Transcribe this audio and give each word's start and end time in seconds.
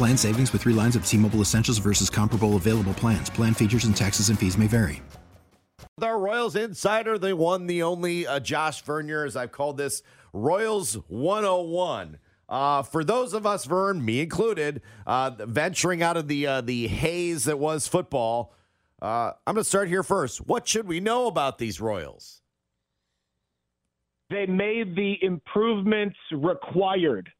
Plan 0.00 0.16
savings 0.16 0.50
with 0.54 0.62
three 0.62 0.72
lines 0.72 0.96
of 0.96 1.04
T 1.04 1.18
Mobile 1.18 1.42
Essentials 1.42 1.76
versus 1.76 2.08
comparable 2.08 2.56
available 2.56 2.94
plans. 2.94 3.28
Plan 3.28 3.52
features 3.52 3.84
and 3.84 3.94
taxes 3.94 4.30
and 4.30 4.38
fees 4.38 4.56
may 4.56 4.66
vary. 4.66 5.02
With 5.98 6.04
our 6.04 6.18
Royals 6.18 6.56
insider, 6.56 7.18
the 7.18 7.36
one, 7.36 7.66
the 7.66 7.82
only 7.82 8.26
uh, 8.26 8.40
Josh 8.40 8.80
Vernier, 8.80 9.26
as 9.26 9.36
I've 9.36 9.52
called 9.52 9.76
this, 9.76 10.02
Royals 10.32 10.94
101. 11.08 12.16
Uh, 12.48 12.82
for 12.82 13.04
those 13.04 13.34
of 13.34 13.44
us, 13.44 13.66
Vern, 13.66 14.02
me 14.02 14.22
included, 14.22 14.80
uh, 15.06 15.32
venturing 15.40 16.02
out 16.02 16.16
of 16.16 16.28
the 16.28 16.46
uh, 16.46 16.60
the 16.62 16.88
haze 16.88 17.44
that 17.44 17.58
was 17.58 17.86
football, 17.86 18.54
uh, 19.02 19.32
I'm 19.46 19.54
going 19.54 19.64
to 19.64 19.68
start 19.68 19.88
here 19.88 20.02
first. 20.02 20.46
What 20.46 20.66
should 20.66 20.88
we 20.88 21.00
know 21.00 21.26
about 21.26 21.58
these 21.58 21.78
Royals? 21.78 22.40
They 24.30 24.46
made 24.46 24.96
the 24.96 25.18
improvements 25.20 26.16
required 26.32 27.30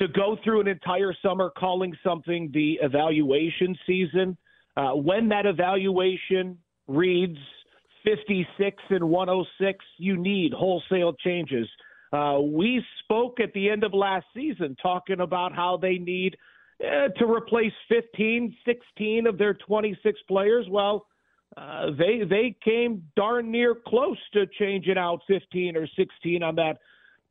to 0.00 0.08
go 0.08 0.36
through 0.42 0.60
an 0.60 0.68
entire 0.68 1.14
summer 1.22 1.50
calling 1.56 1.94
something 2.04 2.50
the 2.52 2.78
evaluation 2.82 3.76
season. 3.86 4.36
Uh, 4.76 4.92
when 4.92 5.28
that 5.28 5.46
evaluation 5.46 6.58
reads 6.88 7.38
56 8.04 8.82
and 8.90 9.04
106, 9.04 9.84
you 9.98 10.16
need 10.16 10.52
wholesale 10.52 11.12
changes. 11.12 11.68
Uh, 12.12 12.38
we 12.40 12.82
spoke 13.04 13.38
at 13.40 13.52
the 13.52 13.68
end 13.68 13.84
of 13.84 13.92
last 13.92 14.26
season 14.34 14.74
talking 14.82 15.20
about 15.20 15.54
how 15.54 15.76
they 15.76 15.98
need 15.98 16.36
uh, 16.82 17.08
to 17.18 17.26
replace 17.26 17.72
15, 17.88 18.56
16 18.64 19.26
of 19.26 19.38
their 19.38 19.54
26 19.54 20.18
players. 20.26 20.66
Well, 20.70 21.06
uh, 21.56 21.86
they 21.98 22.22
they 22.28 22.56
came 22.64 23.02
darn 23.16 23.50
near 23.50 23.74
close 23.74 24.18
to 24.32 24.46
changing 24.58 24.96
out 24.96 25.20
15 25.26 25.76
or 25.76 25.86
16 25.96 26.42
on 26.42 26.54
that 26.54 26.78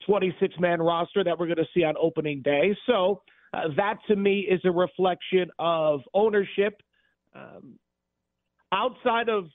26 0.05 0.55
man 0.59 0.81
roster 0.81 1.23
that 1.23 1.37
we're 1.37 1.47
going 1.47 1.57
to 1.57 1.67
see 1.73 1.83
on 1.83 1.95
opening 2.01 2.41
day. 2.41 2.75
So 2.85 3.21
uh, 3.53 3.69
that 3.77 3.97
to 4.07 4.15
me 4.15 4.41
is 4.41 4.61
a 4.63 4.71
reflection 4.71 5.49
of 5.59 6.01
ownership. 6.13 6.81
Um, 7.35 7.77
outside 8.71 9.29
of 9.29 9.45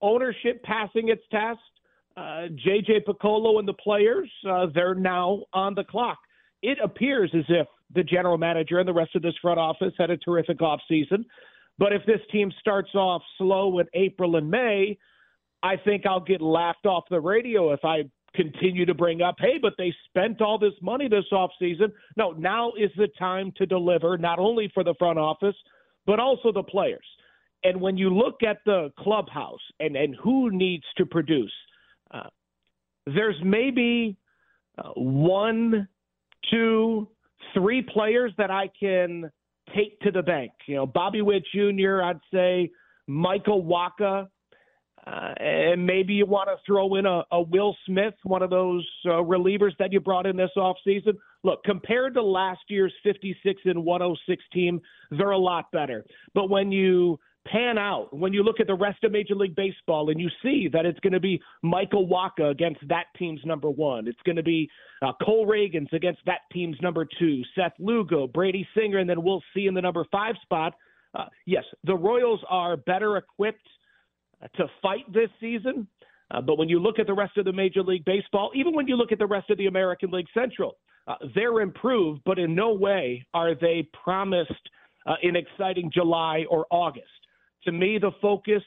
ownership 0.00 0.62
passing 0.64 1.08
its 1.08 1.22
test, 1.30 1.60
uh, 2.16 2.48
JJ 2.66 3.04
Picollo 3.06 3.58
and 3.58 3.66
the 3.66 3.74
players, 3.74 4.30
uh, 4.48 4.66
they're 4.74 4.94
now 4.94 5.42
on 5.52 5.74
the 5.74 5.84
clock. 5.84 6.18
It 6.62 6.78
appears 6.82 7.30
as 7.34 7.44
if 7.48 7.66
the 7.94 8.02
general 8.02 8.38
manager 8.38 8.78
and 8.78 8.88
the 8.88 8.92
rest 8.92 9.14
of 9.14 9.22
this 9.22 9.34
front 9.40 9.58
office 9.58 9.92
had 9.98 10.10
a 10.10 10.16
terrific 10.16 10.58
offseason. 10.58 11.24
But 11.78 11.92
if 11.92 12.04
this 12.06 12.20
team 12.30 12.52
starts 12.60 12.94
off 12.94 13.22
slow 13.38 13.78
in 13.78 13.86
April 13.94 14.36
and 14.36 14.50
May, 14.50 14.98
I 15.62 15.76
think 15.76 16.06
I'll 16.06 16.20
get 16.20 16.40
laughed 16.40 16.86
off 16.86 17.04
the 17.10 17.20
radio 17.20 17.72
if 17.72 17.80
I 17.84 18.04
continue 18.34 18.86
to 18.86 18.94
bring 18.94 19.22
up, 19.22 19.36
hey, 19.38 19.58
but 19.60 19.74
they 19.78 19.94
spent 20.08 20.40
all 20.40 20.58
this 20.58 20.72
money 20.80 21.08
this 21.08 21.24
offseason. 21.32 21.92
No, 22.16 22.32
now 22.32 22.72
is 22.78 22.90
the 22.96 23.08
time 23.18 23.52
to 23.56 23.66
deliver, 23.66 24.16
not 24.16 24.38
only 24.38 24.70
for 24.72 24.84
the 24.84 24.94
front 24.98 25.18
office, 25.18 25.56
but 26.06 26.18
also 26.18 26.52
the 26.52 26.62
players. 26.62 27.04
And 27.64 27.80
when 27.80 27.96
you 27.96 28.10
look 28.10 28.42
at 28.42 28.58
the 28.66 28.92
clubhouse 28.98 29.60
and, 29.78 29.96
and 29.96 30.16
who 30.22 30.50
needs 30.50 30.84
to 30.96 31.06
produce, 31.06 31.52
uh, 32.10 32.28
there's 33.06 33.36
maybe 33.44 34.16
uh, 34.78 34.90
one, 34.94 35.88
two, 36.50 37.08
three 37.54 37.82
players 37.82 38.32
that 38.38 38.50
I 38.50 38.68
can 38.78 39.30
take 39.74 40.00
to 40.00 40.10
the 40.10 40.22
bank. 40.22 40.52
You 40.66 40.76
know, 40.76 40.86
Bobby 40.86 41.22
Witt 41.22 41.44
Jr., 41.54 42.02
I'd 42.02 42.20
say 42.32 42.70
Michael 43.06 43.62
Wacha, 43.62 44.28
uh, 45.06 45.34
and 45.38 45.84
maybe 45.84 46.14
you 46.14 46.26
want 46.26 46.48
to 46.48 46.56
throw 46.64 46.94
in 46.94 47.06
a, 47.06 47.22
a 47.32 47.42
Will 47.42 47.76
Smith, 47.86 48.14
one 48.22 48.42
of 48.42 48.50
those 48.50 48.86
uh, 49.06 49.10
relievers 49.10 49.76
that 49.78 49.92
you 49.92 49.98
brought 49.98 50.26
in 50.26 50.36
this 50.36 50.50
offseason. 50.56 51.16
Look, 51.42 51.64
compared 51.64 52.14
to 52.14 52.22
last 52.22 52.60
year's 52.68 52.92
56 53.02 53.62
and 53.64 53.84
106 53.84 54.44
team, 54.52 54.80
they're 55.10 55.30
a 55.30 55.38
lot 55.38 55.72
better. 55.72 56.04
But 56.34 56.50
when 56.50 56.70
you 56.70 57.18
pan 57.48 57.78
out, 57.78 58.16
when 58.16 58.32
you 58.32 58.44
look 58.44 58.60
at 58.60 58.68
the 58.68 58.74
rest 58.74 59.02
of 59.02 59.10
Major 59.10 59.34
League 59.34 59.56
Baseball 59.56 60.08
and 60.10 60.20
you 60.20 60.28
see 60.40 60.68
that 60.72 60.86
it's 60.86 61.00
going 61.00 61.14
to 61.14 61.20
be 61.20 61.42
Michael 61.62 62.06
Wacha 62.06 62.52
against 62.52 62.86
that 62.88 63.06
team's 63.18 63.40
number 63.44 63.70
one, 63.70 64.06
it's 64.06 64.22
going 64.24 64.36
to 64.36 64.44
be 64.44 64.70
uh, 65.04 65.10
Cole 65.24 65.48
Ragans 65.48 65.92
against 65.92 66.20
that 66.26 66.42
team's 66.52 66.76
number 66.80 67.04
two, 67.18 67.42
Seth 67.56 67.72
Lugo, 67.80 68.28
Brady 68.28 68.68
Singer, 68.76 68.98
and 68.98 69.10
then 69.10 69.24
we'll 69.24 69.42
see 69.52 69.66
in 69.66 69.74
the 69.74 69.82
number 69.82 70.06
five 70.12 70.36
spot. 70.42 70.74
Uh, 71.12 71.24
yes, 71.44 71.64
the 71.82 71.96
Royals 71.96 72.40
are 72.48 72.76
better 72.76 73.16
equipped– 73.16 73.66
to 74.56 74.66
fight 74.80 75.10
this 75.12 75.30
season. 75.40 75.86
Uh, 76.30 76.40
but 76.40 76.56
when 76.56 76.68
you 76.68 76.78
look 76.78 76.98
at 76.98 77.06
the 77.06 77.14
rest 77.14 77.36
of 77.36 77.44
the 77.44 77.52
Major 77.52 77.82
League 77.82 78.04
Baseball, 78.04 78.50
even 78.54 78.74
when 78.74 78.88
you 78.88 78.96
look 78.96 79.12
at 79.12 79.18
the 79.18 79.26
rest 79.26 79.50
of 79.50 79.58
the 79.58 79.66
American 79.66 80.10
League 80.10 80.28
Central, 80.32 80.76
uh, 81.06 81.14
they're 81.34 81.60
improved, 81.60 82.22
but 82.24 82.38
in 82.38 82.54
no 82.54 82.72
way 82.72 83.26
are 83.34 83.54
they 83.54 83.88
promised 84.04 84.50
uh, 85.06 85.14
an 85.22 85.36
exciting 85.36 85.90
July 85.92 86.44
or 86.48 86.66
August. 86.70 87.06
To 87.64 87.72
me, 87.72 87.98
the 87.98 88.12
focus 88.20 88.62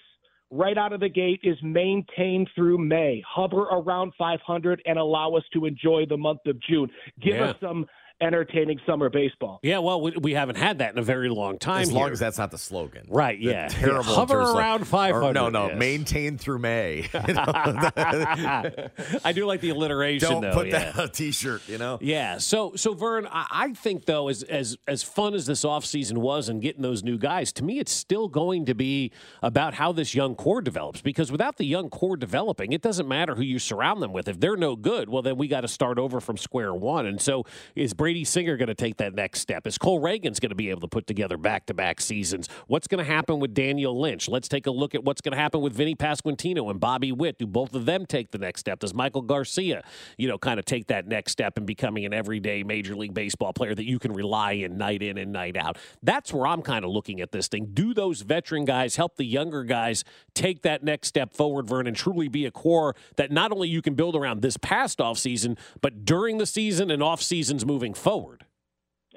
right 0.52 0.78
out 0.78 0.94
of 0.94 1.00
the 1.00 1.10
gate 1.10 1.40
is 1.44 1.58
maintain 1.64 2.46
through 2.56 2.78
May, 2.78 3.24
hover 3.28 3.64
around 3.64 4.14
500, 4.18 4.82
and 4.86 5.00
allow 5.00 5.34
us 5.34 5.44
to 5.54 5.66
enjoy 5.66 6.06
the 6.08 6.18
month 6.18 6.42
of 6.46 6.62
June. 6.62 6.90
Give 7.22 7.36
yeah. 7.36 7.46
us 7.46 7.56
some 7.60 7.86
entertaining 8.22 8.80
summer 8.86 9.10
baseball. 9.10 9.60
Yeah, 9.62 9.80
well, 9.80 10.02
we, 10.02 10.12
we, 10.12 10.34
haven't 10.34 10.56
had 10.56 10.80
that 10.80 10.94
in 10.94 11.00
a 11.00 11.04
very 11.04 11.30
long 11.30 11.58
time. 11.58 11.82
As 11.82 11.90
here. 11.90 12.00
long 12.00 12.12
as 12.12 12.20
that's 12.20 12.38
not 12.38 12.52
the 12.52 12.58
slogan, 12.58 13.06
right? 13.10 13.40
Yeah, 13.40 13.68
terrible. 13.68 14.10
Yeah. 14.10 14.16
Hover 14.16 14.40
around 14.40 14.82
like, 14.82 14.90
five 14.90 15.16
hundred. 15.16 15.34
No, 15.34 15.50
no, 15.50 15.68
yes. 15.68 15.78
maintain 15.78 16.38
through 16.38 16.60
May. 16.60 17.10
I 17.14 19.32
do 19.34 19.46
like 19.46 19.62
the 19.62 19.70
alliteration. 19.70 20.30
Don't 20.30 20.42
though, 20.42 20.54
put 20.54 20.68
yeah. 20.68 20.92
that 20.92 20.98
on 20.98 21.06
a 21.06 21.08
t-shirt. 21.08 21.68
You 21.68 21.78
know. 21.78 21.98
Yeah. 22.02 22.38
So, 22.38 22.76
so 22.76 22.94
Vern, 22.94 23.28
I, 23.32 23.48
I 23.52 23.74
think 23.74 24.06
though, 24.06 24.30
as 24.30 24.44
as 24.44 24.78
as 24.88 25.04
fun 25.04 25.34
as 25.34 25.46
this 25.46 25.64
offseason 25.64 26.20
was 26.20 26.50
and 26.50 26.62
getting 26.62 26.82
those 26.82 27.04
new 27.04 27.18
guys, 27.18 27.52
to 27.54 27.64
me, 27.64 27.80
it's 27.80 27.92
still 27.92 28.28
going 28.28 28.66
to 28.66 28.76
be 28.76 29.12
about 29.42 29.74
how 29.74 29.92
this 29.92 30.16
young 30.16 30.36
core 30.36 30.62
develops. 30.62 31.02
Because 31.02 31.32
without 31.32 31.58
the 31.58 31.66
young 31.66 31.90
core 31.90 32.18
developing, 32.18 32.72
it 32.72 32.82
doesn't 32.82 33.08
matter 33.08 33.36
who 33.36 33.44
you 33.44 33.60
surround 33.60 34.02
them 34.02 34.14
with. 34.14 34.28
If 34.28 34.40
they're 34.40 34.58
no 34.58 34.76
good, 34.76 35.10
well, 35.10 35.22
then 35.22 35.38
we 35.38 35.48
got 35.48 35.62
to 35.62 35.68
start 35.68 36.00
over 36.00 36.20
from 36.20 36.38
square 36.38 36.74
one. 36.74 37.06
And 37.06 37.22
so, 37.22 37.46
is 37.76 37.94
Brady 38.06 38.24
Singer 38.24 38.56
going 38.56 38.68
to 38.68 38.76
take 38.76 38.98
that 38.98 39.16
next 39.16 39.40
step? 39.40 39.66
Is 39.66 39.80
Cole 39.80 40.00
Ragans 40.00 40.40
going 40.40 40.52
to 40.52 40.56
be 40.56 40.70
able 40.70 40.82
to 40.82 40.88
put 40.88 41.08
together 41.08 41.38
back 41.38 41.66
to 41.66 41.74
back 41.74 42.00
seasons? 42.00 42.48
What's 42.68 42.86
going 42.86 43.04
to 43.04 43.12
happen 43.12 43.40
with 43.40 43.56
Daniel 43.56 44.00
Lynch? 44.00 44.30
Let's 44.30 44.48
take 44.48 44.68
a 44.68 44.72
look 44.72 44.94
at 44.94 45.04
what's 45.04 45.22
going 45.22 45.32
to 45.32 45.40
happen 45.40 45.60
with 45.60 45.74
Vinny 45.74 45.96
Pasquantino 45.96 46.70
and 46.70 46.80
Bobby 46.80 47.12
Witt. 47.12 47.40
Do 47.40 47.48
both 47.48 47.74
of 47.74 47.88
them 47.88 48.06
take 48.06 48.30
the 48.30 48.38
next 48.38 48.60
step? 48.60 48.78
Does 48.78 48.94
Maikel 48.94 49.26
Garcia, 49.26 49.84
you 50.20 50.28
know, 50.28 50.38
kind 50.38 50.60
of 50.60 50.66
take 50.66 50.86
that 50.86 51.08
next 51.08 51.32
step 51.32 51.58
in 51.58 51.66
becoming 51.66 52.06
an 52.06 52.14
everyday 52.14 52.62
Major 52.62 52.96
League 52.96 53.16
Baseball 53.16 53.54
player 53.54 53.74
that 53.74 53.86
you 53.86 53.98
can 53.98 54.14
rely 54.14 54.52
in 54.52 54.78
night 54.78 55.02
in 55.02 55.18
and 55.18 55.34
night 55.34 55.58
out? 55.58 55.80
That's 56.04 56.32
where 56.32 56.46
I'm 56.46 56.62
kind 56.62 56.86
of 56.86 56.92
looking 56.92 57.22
at 57.22 57.32
this 57.32 57.48
thing. 57.48 57.72
Do 57.74 57.96
those 57.96 58.22
veteran 58.22 58.66
guys 58.66 58.98
help 58.98 59.16
the 59.16 59.26
younger 59.26 59.64
guys 59.64 60.04
take 60.36 60.62
that 60.62 60.84
next 60.84 61.08
step 61.08 61.36
forward, 61.36 61.68
Vern, 61.68 61.88
and 61.88 61.98
truly 61.98 62.28
be 62.28 62.46
a 62.46 62.52
core 62.52 62.96
that 63.16 63.32
not 63.32 63.52
only 63.52 63.68
you 63.68 63.82
can 63.82 63.96
build 63.96 64.16
around 64.16 64.44
this 64.44 64.58
past 64.58 65.00
offseason, 65.00 65.58
but 65.82 66.06
during 66.06 66.38
the 66.38 66.46
season 66.46 66.92
and 66.92 67.02
off 67.02 67.20
seasons 67.20 67.66
moving 67.66 67.95
forward? 67.96 68.46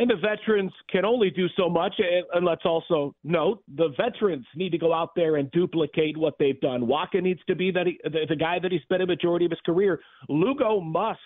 And 0.01 0.09
the 0.09 0.17
veterans 0.17 0.73
can 0.89 1.05
only 1.05 1.29
do 1.29 1.49
so 1.57 1.69
much. 1.69 1.95
And 2.33 2.47
let's 2.47 2.65
also 2.65 3.15
note 3.25 3.65
the 3.77 3.89
veterans 3.97 4.47
need 4.55 4.71
to 4.71 4.79
go 4.79 4.95
out 4.95 5.11
there 5.17 5.37
and 5.37 5.51
duplicate 5.51 6.17
what 6.17 6.35
they've 6.39 6.61
done. 6.61 6.83
Wacha 6.83 7.21
needs 7.21 7.41
to 7.49 7.57
be 7.57 7.73
the, 7.73 7.85
the 8.05 8.37
guy 8.37 8.61
that 8.61 8.71
he 8.71 8.79
spent 8.83 9.03
a 9.03 9.07
majority 9.07 9.45
of 9.45 9.51
his 9.51 9.61
career. 9.67 10.01
Lugo 10.29 10.81
must 10.81 11.19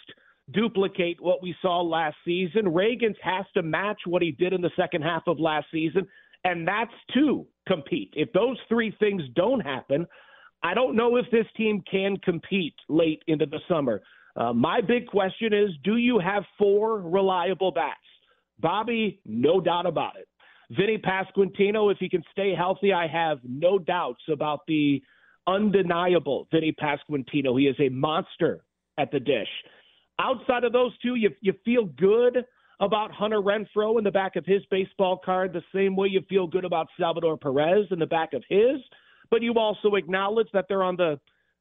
duplicate 0.52 1.20
what 1.20 1.42
we 1.42 1.54
saw 1.60 1.82
last 1.82 2.16
season. 2.24 2.64
Ragans 2.64 3.16
has 3.22 3.44
to 3.54 3.62
match 3.62 4.00
what 4.06 4.22
he 4.22 4.32
did 4.32 4.54
in 4.54 4.62
the 4.62 4.70
second 4.74 5.02
half 5.02 5.22
of 5.26 5.38
last 5.38 5.66
season, 5.70 6.06
and 6.44 6.66
that's 6.66 6.90
to 7.14 7.46
compete. 7.68 8.12
If 8.16 8.32
those 8.32 8.56
three 8.68 8.96
things 8.98 9.22
don't 9.34 9.60
happen, 9.60 10.06
I 10.62 10.74
don't 10.74 10.96
know 10.96 11.16
if 11.16 11.26
this 11.30 11.46
team 11.56 11.82
can 11.90 12.16
compete 12.18 12.74
late 12.88 13.22
into 13.26 13.46
the 13.46 13.60
summer. 13.68 14.00
Uh, 14.36 14.52
my 14.52 14.80
big 14.80 15.06
question 15.06 15.52
is 15.52 15.70
do 15.84 15.96
you 15.96 16.18
have 16.18 16.44
four 16.58 17.00
reliable 17.00 17.70
bats? 17.70 17.98
Bobby, 18.60 19.20
no 19.26 19.60
doubt 19.60 19.86
about 19.86 20.16
it. 20.16 20.28
Vinny 20.70 20.96
Pasquantino, 20.96 21.92
if 21.92 21.98
he 21.98 22.08
can 22.08 22.22
stay 22.30 22.54
healthy, 22.54 22.92
I 22.92 23.06
have 23.06 23.38
no 23.44 23.78
doubts 23.78 24.22
about 24.30 24.60
the 24.66 25.02
undeniable 25.46 26.48
Vinny 26.50 26.72
Pasquantino. 26.72 27.58
He 27.58 27.66
is 27.66 27.76
a 27.78 27.90
monster 27.90 28.64
at 28.96 29.10
the 29.10 29.20
dish. 29.20 29.48
Outside 30.18 30.64
of 30.64 30.72
those 30.72 30.96
two, 30.98 31.16
you 31.16 31.30
you 31.40 31.52
feel 31.64 31.84
good 31.84 32.44
about 32.80 33.12
Hunter 33.12 33.40
Renfroe 33.40 33.98
in 33.98 34.04
the 34.04 34.10
back 34.10 34.36
of 34.36 34.44
his 34.46 34.62
baseball 34.70 35.20
card, 35.24 35.52
the 35.52 35.62
same 35.74 35.94
way 35.94 36.08
you 36.08 36.20
feel 36.28 36.46
good 36.46 36.64
about 36.64 36.88
Salvador 36.98 37.36
Perez 37.36 37.86
in 37.90 37.98
the 37.98 38.06
back 38.06 38.32
of 38.32 38.42
his. 38.48 38.80
But 39.30 39.42
you 39.42 39.54
also 39.54 39.94
acknowledge 39.94 40.48
that 40.52 40.66
they're 40.68 40.82
on 40.82 40.96
the 40.96 41.18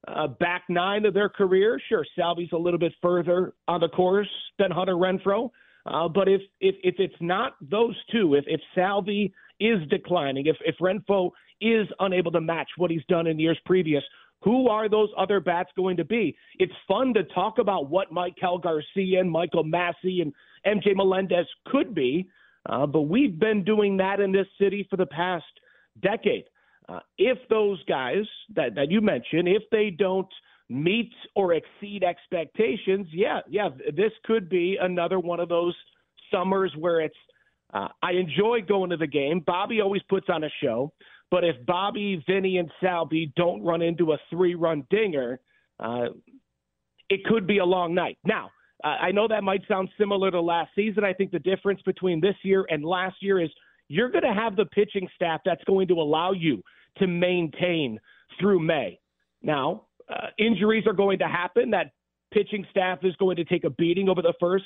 uh, 0.08 0.28
back 0.28 0.64
nine 0.70 1.06
of 1.06 1.14
their 1.14 1.30
career. 1.30 1.80
Sure, 1.88 2.06
Salvy's 2.18 2.50
a 2.54 2.58
little 2.58 2.80
bit 2.80 2.94
further 3.02 3.54
on 3.68 3.82
the 3.82 3.90
course 3.90 4.30
than 4.58 4.72
Hunter 4.72 4.96
Renfroe. 4.96 5.50
Uh, 5.86 6.08
but 6.08 6.28
if, 6.28 6.42
if 6.60 6.76
if 6.84 6.96
it's 7.00 7.22
not 7.22 7.54
those 7.62 7.96
two, 8.12 8.36
if 8.36 8.46
if 8.48 8.62
Salvy 8.76 9.34
is 9.60 9.80
declining, 9.90 10.48
if 10.48 10.58
if 10.66 10.76
Renfroe 10.80 11.32
is 11.60 11.88
unable 12.00 12.32
to 12.32 12.42
match 12.42 12.70
what 12.78 12.92
he's 12.92 13.06
done 13.08 13.28
in 13.28 13.40
years 13.40 13.60
previous, 13.66 14.04
who 14.42 14.68
are 14.68 14.90
those 14.90 15.10
other 15.18 15.40
bats 15.40 15.70
going 15.76 15.98
to 15.98 16.06
be? 16.06 16.36
It's 16.58 16.74
fun 16.88 17.14
to 17.14 17.24
talk 17.24 17.60
about 17.60 17.90
what 17.90 18.12
Maikel 18.12 18.62
Garcia 18.62 19.20
and 19.20 19.30
Michael 19.30 19.64
Massey 19.64 20.22
and 20.22 20.34
MJ 20.66 20.96
Melendez 20.96 21.46
could 21.68 21.94
be, 21.94 22.28
uh, 22.68 22.86
but 22.86 23.04
we've 23.04 23.40
been 23.40 23.64
doing 23.64 23.98
that 23.98 24.20
in 24.20 24.32
this 24.32 24.48
city 24.60 24.86
for 24.90 24.98
the 24.98 25.06
past 25.06 25.46
decade. 26.02 26.46
Uh, 26.90 27.00
if 27.18 27.38
those 27.50 27.84
guys 27.86 28.26
that, 28.56 28.76
that 28.76 28.90
you 28.90 29.02
mentioned, 29.02 29.48
if 29.48 29.64
they 29.72 29.90
don't 29.90 30.28
meet 30.70 31.12
or 31.36 31.54
exceed 31.54 32.04
expectations, 32.04 33.08
yeah, 33.12 33.40
yeah, 33.50 33.70
this 33.96 34.12
could 34.26 34.50
be 34.50 34.78
another 34.82 35.20
one 35.20 35.40
of 35.40 35.50
those 35.50 35.76
summers 36.32 36.74
where 36.78 37.02
it's. 37.02 37.16
Uh, 37.74 37.88
I 38.04 38.12
enjoy 38.12 38.60
going 38.68 38.90
to 38.90 38.98
the 38.98 39.08
game. 39.08 39.42
Bobby 39.48 39.80
always 39.80 40.02
puts 40.10 40.28
on 40.28 40.44
a 40.44 40.50
show. 40.62 40.92
But 41.30 41.46
if 41.46 41.56
Bobby, 41.66 42.22
Vinny, 42.28 42.58
and 42.58 42.70
Salvy 42.82 43.32
don't 43.38 43.64
run 43.64 43.82
into 43.82 44.12
a 44.12 44.18
three 44.30 44.56
run 44.56 44.86
dinger, 44.90 45.40
uh, 45.80 46.08
it 47.10 47.24
could 47.24 47.48
be 47.48 47.60
a 47.60 47.66
long 47.66 47.96
night. 47.96 48.18
Now, 48.26 48.52
I 48.84 49.12
know 49.12 49.28
that 49.28 49.44
might 49.44 49.62
sound 49.68 49.90
similar 49.98 50.32
to 50.32 50.42
last 50.42 50.72
season. 50.76 51.04
I 51.04 51.14
think 51.14 51.32
the 51.32 51.40
difference 51.40 51.82
between 51.84 52.20
this 52.20 52.36
year 52.44 52.66
and 52.70 52.84
last 52.84 53.16
year 53.22 53.40
is 53.40 53.50
you're 53.92 54.10
going 54.10 54.24
to 54.24 54.34
have 54.34 54.56
the 54.56 54.66
pitching 54.66 55.08
staff 55.16 55.42
that's 55.44 55.64
going 55.66 55.88
to 55.90 55.96
allow 55.96 56.32
you 56.32 56.64
to 56.98 57.08
maintain 57.08 58.00
through 58.40 58.60
May. 58.60 58.98
Now, 59.44 59.88
uh, 60.10 60.28
injuries 60.40 60.86
are 60.88 60.94
going 60.94 61.20
to 61.20 61.28
happen. 61.28 61.72
That 61.72 61.92
pitching 62.34 62.66
staff 62.72 63.00
is 63.04 63.14
going 63.18 63.36
to 63.36 63.44
take 63.44 63.66
a 63.66 63.70
beating 63.70 64.08
over 64.08 64.22
the 64.22 64.34
first 64.40 64.64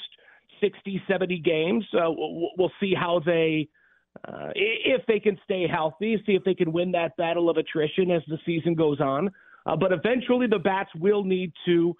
60, 0.62 1.01
70 1.07 1.39
games. 1.39 1.86
We'll, 1.94 2.72
see 2.80 2.94
how 2.94 3.19
they 3.25 3.68
uh, 4.27 4.51
if 4.56 5.01
they 5.07 5.19
can 5.19 5.38
stay 5.44 5.68
healthy, 5.68 6.21
see 6.25 6.33
if 6.33 6.44
they 6.44 6.54
can 6.54 6.71
win 6.71 6.92
that 6.92 7.18
battle 7.18 7.50
of 7.50 7.57
attrition 7.57 8.12
as 8.12 8.21
the 8.28 8.38
season 8.45 8.75
goes 8.75 9.01
on. 9.01 9.31
Uh, 9.66 9.75
but 9.75 9.92
eventually, 9.92 10.45
the 10.45 10.60
bats 10.60 10.89
will 11.00 11.24
need 11.24 11.51
to 11.66 11.95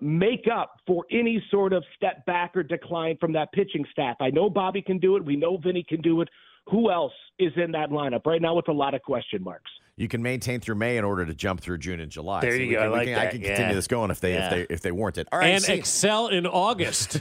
make 0.00 0.46
up 0.52 0.76
for 0.86 1.04
any 1.10 1.42
sort 1.50 1.72
of 1.72 1.84
step 1.96 2.24
back 2.26 2.56
or 2.56 2.62
decline 2.62 3.16
from 3.18 3.32
that 3.32 3.52
pitching 3.52 3.84
staff. 3.90 4.16
I 4.20 4.30
know 4.30 4.50
Bobby 4.50 4.82
can 4.82 4.98
do 4.98 5.16
it. 5.16 5.24
We 5.24 5.36
know 5.36 5.56
Vinny 5.56 5.84
can 5.88 6.00
do 6.00 6.20
it. 6.20 6.28
Who 6.70 6.90
else 6.90 7.12
is 7.38 7.52
in 7.56 7.72
that 7.72 7.90
lineup 7.90 8.24
right 8.26 8.40
now 8.40 8.54
with 8.54 8.68
a 8.68 8.72
lot 8.72 8.94
of 8.94 9.02
question 9.02 9.42
marks? 9.42 9.70
You 9.96 10.08
can 10.08 10.22
maintain 10.22 10.60
through 10.60 10.74
May 10.76 10.96
in 10.96 11.04
order 11.04 11.24
to 11.24 11.34
jump 11.34 11.60
through 11.60 11.78
June 11.78 12.00
and 12.00 12.10
July. 12.10 12.40
There 12.40 12.52
so 12.52 12.56
you 12.56 12.72
go. 12.72 12.78
Can, 12.78 12.86
I, 12.86 12.88
like 12.88 13.04
can, 13.04 13.14
that. 13.14 13.28
I 13.28 13.30
can 13.30 13.40
continue 13.40 13.66
yeah. 13.68 13.74
this 13.74 13.86
going 13.86 14.10
if 14.10 14.20
they 14.20 14.34
yeah. 14.34 14.44
if 14.46 14.50
they 14.68 14.74
if 14.74 14.80
they 14.80 14.92
warrant 14.92 15.18
it. 15.18 15.28
All 15.30 15.38
right, 15.38 15.50
and 15.50 15.62
see. 15.62 15.74
excel 15.74 16.28
in 16.28 16.46
August. 16.46 17.20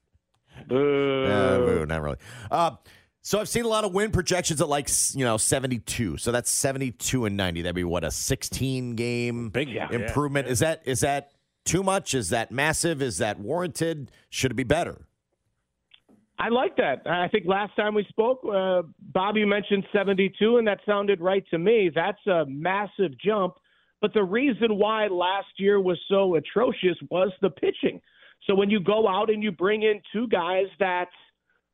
boo. 0.66 1.26
Uh, 1.26 1.58
boo. 1.58 1.86
Not 1.86 2.02
really. 2.02 2.16
Uh, 2.50 2.72
so 3.20 3.38
I've 3.38 3.48
seen 3.48 3.64
a 3.64 3.68
lot 3.68 3.84
of 3.84 3.92
win 3.94 4.10
projections 4.10 4.60
at 4.60 4.68
like 4.68 4.90
you 5.14 5.24
know 5.24 5.36
72. 5.36 6.16
So 6.16 6.32
that's 6.32 6.50
72 6.50 7.24
and 7.24 7.36
90. 7.36 7.62
That'd 7.62 7.76
be 7.76 7.84
what 7.84 8.02
a 8.02 8.10
16 8.10 8.96
game 8.96 9.50
Big, 9.50 9.68
yeah, 9.68 9.88
improvement. 9.92 10.46
Yeah. 10.46 10.52
Is 10.52 10.58
that 10.58 10.82
is 10.84 11.00
that 11.00 11.30
too 11.64 11.82
much? 11.82 12.14
Is 12.14 12.30
that 12.30 12.50
massive? 12.50 13.02
Is 13.02 13.18
that 13.18 13.38
warranted? 13.38 14.10
Should 14.30 14.52
it 14.52 14.54
be 14.54 14.64
better? 14.64 15.06
I 16.38 16.48
like 16.48 16.76
that. 16.76 17.06
I 17.06 17.28
think 17.28 17.46
last 17.46 17.76
time 17.76 17.94
we 17.94 18.04
spoke, 18.08 18.40
uh, 18.52 18.82
Bobby 19.12 19.44
mentioned 19.44 19.84
72, 19.92 20.56
and 20.56 20.66
that 20.66 20.80
sounded 20.84 21.20
right 21.20 21.44
to 21.50 21.58
me. 21.58 21.90
That's 21.94 22.26
a 22.26 22.44
massive 22.48 23.12
jump. 23.24 23.54
But 24.00 24.12
the 24.12 24.24
reason 24.24 24.76
why 24.76 25.06
last 25.06 25.46
year 25.58 25.80
was 25.80 26.00
so 26.08 26.34
atrocious 26.34 26.96
was 27.10 27.30
the 27.40 27.50
pitching. 27.50 28.00
So 28.48 28.56
when 28.56 28.70
you 28.70 28.80
go 28.80 29.06
out 29.06 29.30
and 29.30 29.40
you 29.42 29.52
bring 29.52 29.82
in 29.82 30.00
two 30.12 30.26
guys 30.26 30.66
that, 30.80 31.06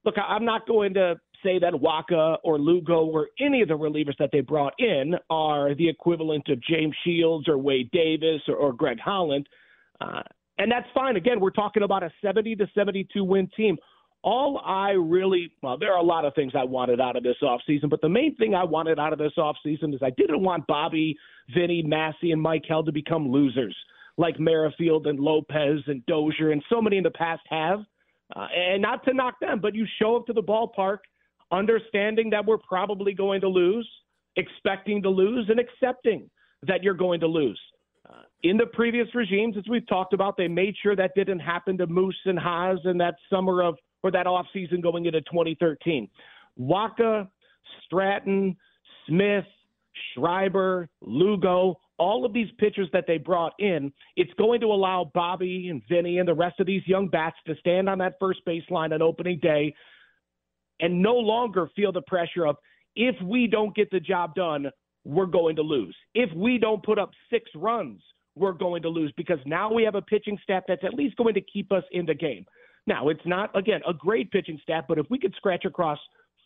look, 0.05 0.17
I'm 0.19 0.45
not 0.45 0.67
going 0.67 0.93
to 0.95 1.19
say 1.43 1.59
that 1.61 1.73
Wacha 1.73 2.37
or 2.45 2.59
Lugo 2.59 3.07
or 3.07 3.29
any 3.41 3.63
of 3.63 3.69
the 3.69 3.79
relievers 3.79 4.19
that 4.19 4.31
they 4.33 4.41
brought 4.41 4.75
in 4.79 5.15
are 5.31 5.75
the 5.75 5.89
equivalent 5.89 6.49
of 6.49 6.61
James 6.63 6.95
Shields 7.05 7.49
or 7.49 7.57
Wade 7.57 7.91
Davis 7.91 8.43
or, 8.49 8.57
or 8.57 8.73
Greg 8.75 8.99
Holland. 9.03 9.49
Uh, 10.01 10.23
and 10.59 10.71
that's 10.71 10.87
fine. 10.95 11.17
Again, 11.17 11.41
we're 11.41 11.51
talking 11.51 11.83
about 11.83 12.03
a 12.03 12.11
70 12.23 12.57
to 12.57 12.67
72 12.75 13.23
win 13.25 13.49
team. 13.57 13.77
All 14.23 14.61
I 14.65 14.91
really, 14.91 15.53
well, 15.63 15.79
there 15.79 15.93
are 15.93 15.99
a 15.99 16.05
lot 16.05 16.25
of 16.25 16.35
things 16.35 16.53
I 16.59 16.65
wanted 16.65 17.01
out 17.01 17.17
of 17.17 17.23
this 17.23 17.37
offseason, 17.43 17.89
but 17.89 18.01
the 18.01 18.09
main 18.09 18.35
thing 18.37 18.55
I 18.55 18.65
wanted 18.65 18.99
out 18.99 19.13
of 19.13 19.19
this 19.19 19.33
offseason 19.39 19.95
is 19.95 20.01
I 20.03 20.11
didn't 20.11 20.43
want 20.43 20.67
Bobby, 20.67 21.17
Vinny, 21.55 21.83
Massey, 21.83 22.33
and 22.33 22.43
Mike 22.43 22.65
Maikel 22.69 22.85
to 22.87 22.93
become 22.93 23.31
losers 23.31 23.77
like 24.17 24.41
Merrifield 24.41 25.07
and 25.07 25.21
Lopez 25.21 25.79
and 25.87 26.05
Dozier 26.07 26.51
and 26.51 26.63
so 26.69 26.83
many 26.83 26.97
in 26.97 27.05
the 27.05 27.11
past 27.11 27.43
have. 27.49 27.81
Uh, 28.35 28.49
and 28.55 28.83
not 28.83 29.05
to 29.05 29.15
knock 29.15 29.39
them, 29.41 29.61
but 29.61 29.75
you 29.75 29.87
show 30.01 30.17
up 30.17 30.27
to 30.27 30.33
the 30.33 30.43
ballpark– 30.43 30.99
understanding 31.51 32.31
that 32.31 32.45
we're 32.45 32.59
probably 32.59 33.15
going 33.15 33.41
to 33.41 33.49
lose, 33.49 33.89
expecting 34.37 35.03
to 35.03 35.11
lose, 35.11 35.49
and 35.49 35.59
accepting 35.59 36.29
that 36.67 36.83
you're 36.83 36.95
going 36.95 37.21
to 37.21 37.27
lose. 37.27 37.61
In 38.43 38.57
the 38.57 38.67
previous 38.67 39.09
regimes, 39.15 39.57
as 39.57 39.65
we've 39.69 39.87
talked 39.89 40.13
about, 40.13 40.37
they 40.37 40.49
made 40.49 40.75
sure 40.83 40.95
that 40.97 41.13
didn't 41.15 41.41
happen 41.41 41.77
to 41.79 41.87
Moose 41.87 42.19
and 42.25 42.39
Hos 42.39 42.79
in 42.85 42.99
that 42.99 43.17
summer 43.31 43.63
of 43.63 43.77
or 44.03 44.11
that 44.13 44.27
off 44.27 44.47
season 44.53 44.81
going 44.81 45.07
into 45.07 45.21
2013. 45.23 46.09
Wacha, 46.59 47.29
Stratton, 47.85 48.57
Smith, 49.07 49.45
Schreiber, 50.15 50.89
Lugo, 51.01 51.79
all 51.99 52.25
of 52.25 52.33
these 52.33 52.49
pitchers 52.59 52.89
that 52.93 53.05
they 53.07 53.19
brought 53.19 53.55
in, 53.59 53.93
it's 54.17 54.33
going 54.35 54.61
to 54.61 54.67
allow 54.67 55.11
Bobby 55.15 55.69
and 55.69 55.83
Vinny 55.89 56.19
and 56.19 56.29
the 56.29 56.35
rest 56.35 56.61
of 56.61 56.67
these 56.67 56.83
young 56.87 57.09
bats 57.09 57.37
to 57.47 57.57
stand 57.57 57.89
on 57.89 57.99
that 57.99 58.15
first 58.21 58.41
baseline 58.47 58.93
on 58.93 59.03
opening 59.03 59.39
day 59.41 59.75
and 60.81 61.03
no 61.03 61.15
longer 61.15 61.69
feel 61.75 61.91
the 61.91 62.03
pressure 62.03 62.47
of 62.47 62.57
if 62.95 63.17
we 63.23 63.47
don't 63.47 63.75
get 63.75 63.91
the 63.91 64.01
job 64.01 64.35
done, 64.35 64.71
we're 65.09 65.27
going 65.27 65.57
to 65.57 65.63
lose. 65.63 65.97
If 66.15 66.31
we 66.37 66.59
don't 66.59 66.83
put 66.83 66.99
up 66.99 67.11
six 67.31 67.51
runs, 67.55 68.01
we're 68.37 68.53
going 68.53 68.83
to 68.83 68.91
lose 68.91 69.11
because 69.17 69.39
now 69.47 69.73
we 69.73 69.83
have 69.83 69.95
a 69.95 70.03
pitching 70.03 70.39
staff 70.43 70.65
that's 70.69 70.85
at 70.85 70.93
least 70.93 71.17
going 71.17 71.35
to 71.35 71.41
keep 71.41 71.73
us 71.73 71.83
in 71.93 72.05
the 72.05 72.15
game. 72.15 72.45
Now, 72.87 73.09
it's 73.09 73.25
not, 73.25 73.57
again, 73.57 73.81
a 73.89 73.95
great 73.95 74.31
pitching 74.31 74.61
staff, 74.63 74.85
but 74.87 74.99
if 74.99 75.07
we 75.09 75.19
could 75.19 75.35
scratch 75.35 75.65
across 75.65 75.99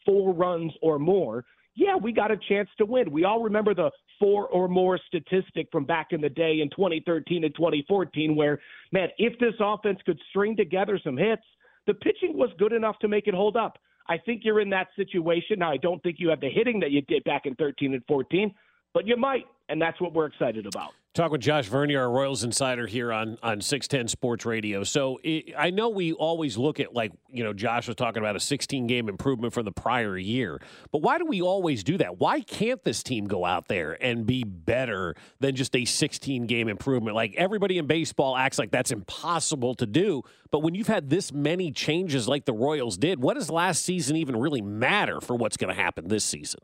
four 0.07 0.33
runs 0.33 0.73
or 0.81 1.01
more, 1.01 1.45
yeah, 1.75 1.97
we 1.97 2.13
got 2.13 2.31
a 2.31 2.37
chance 2.49 2.69
to 2.79 2.85
win. 2.85 3.11
We 3.11 3.25
all 3.25 3.43
remember 3.43 3.75
the 3.75 3.91
four 4.21 4.47
or 4.47 4.69
more 4.69 4.99
statistic 5.09 5.67
from 5.73 5.85
back 5.85 6.09
in 6.11 6.21
the 6.21 6.29
day 6.29 6.61
in 6.61 6.71
2013 6.71 7.45
and 7.45 7.55
2014, 7.55 8.37
where, 8.37 8.61
man, 8.93 9.09
if 9.19 9.37
this 9.41 9.55
offense 9.59 9.99
could 10.07 10.21
string 10.31 10.57
together 10.57 11.01
some 11.03 11.17
hits, 11.17 11.43
the 11.89 11.95
pitching 11.95 12.37
was 12.37 12.51
good 12.59 12.73
enough 12.73 12.99
to 13.01 13.09
make 13.09 13.27
it 13.27 13.35
hold 13.35 13.57
up. 13.57 13.79
I 14.09 14.19
think 14.19 14.43
you're 14.45 14.61
in 14.61 14.71
that 14.71 14.89
situation. 14.97 15.59
Now, 15.59 15.71
I 15.71 15.77
don't 15.77 16.03
think 16.03 16.17
you 16.19 16.29
have 16.31 16.41
the 16.41 16.51
hitting 16.51 16.81
that 16.81 16.91
you 16.91 17.03
did 17.03 17.25
back 17.25 17.47
in 17.47 17.55
13 17.55 17.95
and 17.95 18.03
14, 18.07 18.55
but 18.95 19.07
you 19.07 19.17
might, 19.17 19.47
and 19.69 19.81
that's 19.81 20.01
what 20.01 20.13
we're 20.13 20.27
excited 20.27 20.67
about. 20.67 20.93
Talk 21.15 21.31
with 21.31 21.43
Josh 21.43 21.67
Vernier, 21.67 22.01
our 22.01 22.11
Royals 22.11 22.43
insider 22.43 22.87
here 22.87 23.13
on 23.13 23.37
on 23.43 23.61
610 23.61 24.09
Sports 24.09 24.47
Radio. 24.47 24.83
So 24.83 25.21
it, 25.23 25.53
I 25.59 25.69
know 25.69 25.91
we 25.91 26.15
always 26.15 26.57
look 26.57 26.81
at 26.81 26.95
like 26.95 27.13
you 27.29 27.45
know 27.45 27.53
Josh 27.53 27.87
was 27.87 27.97
talking 27.97 28.23
about 28.23 28.35
a 28.35 28.41
16 28.41 28.87
game 28.87 29.11
improvement 29.11 29.53
from 29.53 29.67
the 29.67 29.73
prior 29.73 30.17
year, 30.17 30.59
but 30.91 31.03
why 31.03 31.19
do 31.19 31.27
we 31.27 31.43
always 31.43 31.85
do 31.85 31.99
that? 31.99 32.19
Why 32.19 32.41
can't 32.41 32.83
this 32.83 33.03
team 33.03 33.27
go 33.27 33.45
out 33.45 33.69
there 33.69 34.03
and 34.03 34.25
be 34.25 34.43
better 34.43 35.15
than 35.39 35.55
just 35.55 35.77
a 35.77 35.85
16 35.85 36.47
game 36.47 36.69
improvement? 36.69 37.15
Like 37.15 37.35
everybody 37.37 37.77
in 37.77 37.87
baseball 37.87 38.35
acts 38.35 38.59
like 38.59 38.71
that's 38.71 38.91
impossible 38.91 39.75
to 39.75 39.87
do, 39.87 40.23
but 40.51 40.61
when 40.61 40.75
you've 40.75 40.87
had 40.87 41.11
this 41.11 41.31
many 41.31 41.73
changes 41.73 42.27
like 42.27 42.47
the 42.47 42.55
Royals 42.55 42.97
did, 42.97 43.21
what 43.21 43.35
does 43.35 43.51
last 43.51 43.85
season 43.85 44.17
even 44.17 44.35
really 44.35 44.63
matter 44.63 45.21
for 45.21 45.37
what's 45.37 45.59
going 45.59 45.77
to 45.77 45.79
happen 45.79 46.09
this 46.09 46.25
season? 46.25 46.61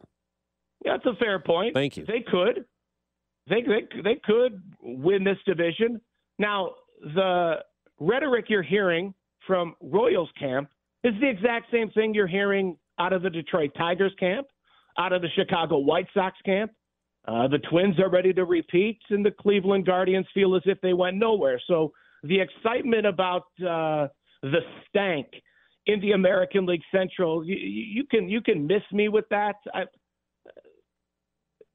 Yeah, 0.86 0.92
that's 0.92 1.04
a 1.04 1.16
fair 1.22 1.38
point. 1.38 1.74
Thank 1.74 1.98
you. 1.98 2.06
They 2.06 2.24
could 2.26 2.64
they, 3.48 3.62
they 3.62 4.02
they 4.02 4.20
could 4.24 4.62
win 4.82 5.24
this 5.24 5.38
division. 5.46 6.00
Now 6.38 6.72
the 7.02 7.56
rhetoric 8.00 8.46
you're 8.48 8.62
hearing 8.62 9.14
from 9.46 9.74
Royals 9.80 10.30
camp 10.38 10.68
is 11.04 11.14
the 11.20 11.28
exact 11.28 11.70
same 11.72 11.90
thing 11.90 12.14
you're 12.14 12.26
hearing 12.26 12.76
out 12.98 13.12
of 13.12 13.22
the 13.22 13.30
Detroit 13.30 13.70
Tigers 13.76 14.12
camp, 14.18 14.46
out 14.98 15.12
of 15.12 15.22
the 15.22 15.28
Chicago 15.34 15.78
White 15.78 16.08
Sox 16.12 16.36
camp. 16.44 16.72
Uh, 17.26 17.46
the 17.46 17.58
Twins 17.70 17.98
are 18.00 18.08
ready 18.08 18.32
to 18.32 18.44
repeat, 18.44 18.98
and 19.10 19.24
the 19.24 19.30
Cleveland 19.30 19.86
Guardians 19.86 20.26
feel 20.32 20.56
as 20.56 20.62
if 20.64 20.80
they 20.80 20.94
went 20.94 21.16
nowhere. 21.16 21.60
So 21.66 21.92
the 22.22 22.40
excitement 22.40 23.06
about 23.06 23.44
uh, 23.60 24.08
the 24.42 24.60
stank 24.88 25.26
in 25.86 26.00
the 26.00 26.12
American 26.12 26.66
League 26.66 26.82
Central, 26.92 27.44
you, 27.44 27.56
you 27.56 28.04
can 28.10 28.28
you 28.28 28.40
can 28.40 28.66
miss 28.66 28.82
me 28.92 29.08
with 29.08 29.26
that. 29.30 29.56
I, 29.74 29.84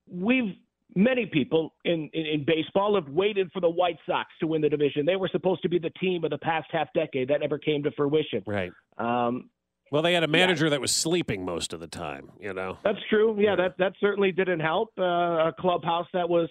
we've 0.10 0.56
many 0.96 1.26
people 1.26 1.74
in, 1.86 2.10
in, 2.14 2.26
in 2.26 2.46
baseball 2.46 2.96
have 2.96 3.10
waited 3.10 3.52
for 3.52 3.60
the 3.60 3.70
White 3.70 3.98
Sox 4.06 4.30
to 4.40 4.48
win 4.48 4.62
the 4.62 4.70
division. 4.70 5.06
They 5.06 5.16
were 5.16 5.30
supposed 5.32 5.62
to 5.64 5.70
be 5.70 5.80
the 5.80 5.92
team 5.92 6.24
of 6.24 6.32
the 6.32 6.38
past 6.38 6.68
half 6.72 6.88
decade. 6.94 7.30
That 7.30 7.42
never 7.42 7.58
came 7.58 7.84
to 7.84 7.92
fruition. 7.92 8.44
Right. 8.46 8.72
Um, 8.98 9.50
well, 9.92 10.02
they 10.02 10.14
had 10.14 10.24
a 10.24 10.28
manager 10.28 10.66
yeah. 10.66 10.72
that 10.72 10.82
was 10.82 10.92
sleeping 10.92 11.46
most 11.46 11.74
of 11.74 11.80
the 11.80 11.88
time. 11.88 12.32
You 12.40 12.54
know. 12.54 12.78
That's 12.84 13.00
true. 13.10 13.38
Yeah, 13.40 13.56
that 13.56 13.78
that 13.78 13.94
certainly 14.00 14.32
didn't 14.32 14.60
help. 14.60 14.90
Uh, 14.98 15.04
a 15.04 15.54
clubhouse 15.60 16.08
that 16.14 16.28
was. 16.28 16.50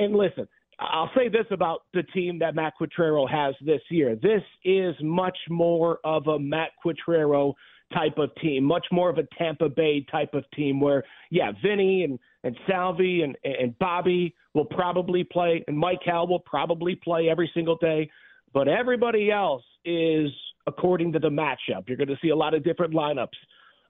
And 0.00 0.14
listen, 0.14 0.48
I'll 0.78 1.10
say 1.16 1.28
this 1.28 1.46
about 1.50 1.82
the 1.92 2.02
team 2.02 2.38
that 2.40 2.54
Matt 2.54 2.72
Quatraro 2.80 3.30
has 3.30 3.54
this 3.64 3.80
year. 3.90 4.16
This 4.16 4.42
is 4.64 4.94
much 5.02 5.36
more 5.48 5.98
of 6.04 6.26
a 6.26 6.38
Matt 6.38 6.70
Quatraro 6.84 7.54
type 7.92 8.18
of 8.18 8.30
team, 8.36 8.64
much 8.64 8.86
more 8.90 9.10
of 9.10 9.18
a 9.18 9.24
Tampa 9.36 9.68
Bay 9.68 10.04
type 10.10 10.32
of 10.32 10.44
team 10.54 10.80
where, 10.80 11.04
yeah, 11.30 11.52
Vinny 11.62 12.04
and, 12.04 12.18
and 12.44 12.56
Salvy 12.68 13.22
and, 13.22 13.36
and 13.44 13.78
Bobby 13.78 14.34
will 14.54 14.64
probably 14.64 15.24
play, 15.24 15.64
and 15.68 15.76
Mike 15.76 16.02
Hall 16.04 16.26
will 16.26 16.40
probably 16.40 16.94
play 16.96 17.28
every 17.28 17.50
single 17.54 17.76
day. 17.76 18.10
But 18.52 18.66
everybody 18.68 19.30
else 19.30 19.62
is 19.84 20.30
according 20.66 21.12
to 21.12 21.18
the 21.18 21.28
matchup. 21.28 21.86
You're 21.86 21.96
going 21.96 22.08
to 22.08 22.18
see 22.22 22.30
a 22.30 22.36
lot 22.36 22.54
of 22.54 22.64
different 22.64 22.92
lineups 22.92 23.28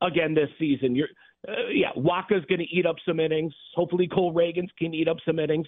again 0.03 0.35
this 0.35 0.51
season. 0.59 0.95
You're, 0.95 1.09
uh, 1.49 1.69
yeah, 1.73 1.91
Wacha's 1.97 2.45
going 2.49 2.59
to 2.59 2.69
eat 2.71 2.87
up 2.87 2.97
some 3.07 3.21
innings. 3.21 3.55
Hopefully, 3.75 4.07
Cole 4.07 4.35
Ragans 4.35 4.69
can 4.79 4.93
eat 4.93 5.09
up 5.09 5.17
some 5.25 5.39
innings. 5.39 5.67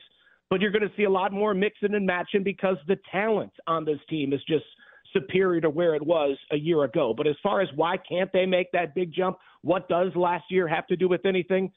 But 0.50 0.60
you're 0.60 0.72
going 0.72 0.86
to 0.86 0.94
see 0.96 1.04
a 1.04 1.10
lot 1.10 1.32
more 1.32 1.54
mixing 1.54 1.94
and 1.94 2.04
matching 2.04 2.42
because 2.42 2.76
the 2.86 2.98
talent 3.10 3.52
on 3.66 3.84
this 3.84 3.98
team 4.08 4.32
is 4.32 4.40
just– 4.46 4.64
superior 5.12 5.60
to 5.60 5.70
where 5.70 5.94
it 5.94 6.04
was 6.04 6.36
a 6.50 6.56
year 6.56 6.84
ago. 6.84 7.14
But 7.16 7.26
as 7.26 7.36
far 7.42 7.60
as 7.60 7.68
why 7.74 7.96
can't 7.96 8.32
they 8.32 8.46
make 8.46 8.72
that 8.72 8.94
big 8.94 9.12
jump, 9.12 9.38
what 9.62 9.88
does 9.88 10.14
last 10.16 10.44
year 10.50 10.66
have 10.66 10.86
to 10.88 10.96
do 10.96 11.08
with 11.08 11.24
anything? 11.26 11.70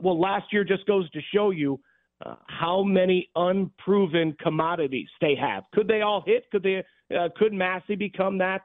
Well, 0.00 0.20
last 0.20 0.52
year 0.52 0.64
just 0.64 0.86
goes 0.86 1.10
to 1.10 1.20
show 1.34 1.50
you 1.50 1.80
uh, 2.24 2.34
how 2.46 2.82
many 2.82 3.28
unproven 3.34 4.36
commodities 4.40 5.08
they 5.20 5.34
have. 5.40 5.64
Could 5.72 5.88
they 5.88 6.02
all 6.02 6.22
hit? 6.26 6.44
Could 6.50 6.62
they? 6.62 6.84
Uh, 7.14 7.28
could 7.36 7.52
Massey 7.52 7.96
become 7.96 8.38
that 8.38 8.62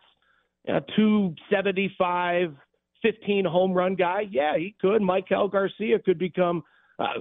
uh, 0.68 0.82
275, 0.96 2.54
15 3.02 3.46
home 3.46 3.74
run 3.74 3.96
guy? 3.96 4.24
Yeah, 4.30 4.58
he 4.58 4.76
could. 4.80 5.02
Maikel 5.02 5.52
Garcia 5.52 6.00
could 6.00 6.20
become 6.20 6.64
uh, 7.00 7.14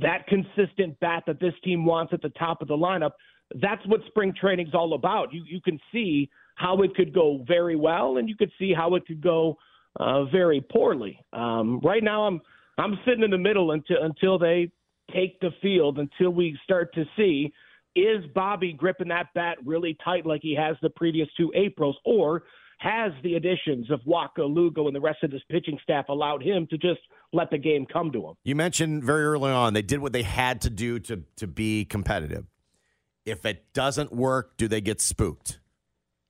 that 0.00 0.26
consistent 0.26 0.98
bat 1.00 1.22
that 1.26 1.40
this 1.40 1.54
team 1.64 1.84
wants 1.84 2.12
at 2.12 2.20
the 2.20 2.30
top 2.30 2.62
of 2.62 2.68
the 2.68 2.76
lineup 2.76 3.12
that's 3.56 3.84
what 3.86 4.00
spring 4.06 4.32
training's 4.38 4.74
all 4.74 4.94
about. 4.94 5.32
You 5.32 5.42
you 5.46 5.60
can 5.60 5.78
see 5.92 6.30
how 6.54 6.82
it 6.82 6.94
could 6.94 7.12
go 7.12 7.44
very 7.46 7.76
well, 7.76 8.18
and 8.18 8.28
you 8.28 8.36
could 8.36 8.52
see 8.58 8.72
how 8.72 8.94
it 8.94 9.06
could 9.06 9.22
go 9.22 9.56
uh, 9.98 10.24
very 10.26 10.60
poorly. 10.60 11.18
Um, 11.32 11.80
right 11.82 12.02
now, 12.02 12.26
I'm 12.26 12.40
I'm 12.80 12.98
sitting 13.06 13.22
in 13.22 13.30
the 13.30 13.38
middle 13.38 13.72
until 13.72 14.02
until 14.02 14.38
they 14.38 14.70
take 15.12 15.38
the 15.40 15.50
field, 15.60 15.98
until 15.98 16.30
we 16.30 16.58
start 16.64 16.94
to 16.94 17.04
see 17.16 17.52
is 17.96 18.24
Bobby 18.34 18.72
gripping 18.72 19.08
that 19.08 19.26
bat 19.34 19.58
really 19.64 19.96
tight 20.04 20.24
like 20.24 20.40
he 20.42 20.54
has 20.54 20.76
the 20.80 20.90
previous 20.90 21.28
two 21.36 21.52
Aprils, 21.54 21.96
or 22.04 22.44
has 22.78 23.12
the 23.22 23.34
additions 23.34 23.90
of 23.90 24.00
Wacha, 24.06 24.48
Lugo, 24.48 24.86
and 24.86 24.94
the 24.96 25.00
rest 25.00 25.22
of 25.22 25.30
this 25.30 25.42
pitching 25.50 25.78
staff 25.82 26.08
allowed 26.08 26.42
him 26.42 26.66
to 26.70 26.78
just 26.78 27.00
let 27.32 27.50
the 27.50 27.58
game 27.58 27.84
come 27.92 28.10
to 28.12 28.28
him? 28.28 28.34
You 28.44 28.54
mentioned 28.54 29.04
very 29.04 29.24
early 29.24 29.50
on 29.50 29.74
they 29.74 29.82
did 29.82 30.00
what 30.00 30.12
they 30.12 30.22
had 30.22 30.62
to 30.62 30.70
do 30.70 30.98
to 31.00 31.22
to 31.36 31.46
be 31.46 31.84
competitive. 31.84 32.46
If 33.26 33.44
it 33.44 33.72
doesn't 33.74 34.12
work, 34.12 34.56
do 34.56 34.66
they 34.66 34.80
get 34.80 35.00
spooked? 35.00 35.60